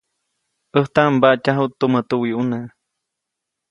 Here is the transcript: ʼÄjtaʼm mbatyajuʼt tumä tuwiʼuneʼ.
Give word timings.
ʼÄjtaʼm 0.75 1.09
mbatyajuʼt 1.15 1.73
tumä 1.79 1.99
tuwiʼuneʼ. 2.09 2.67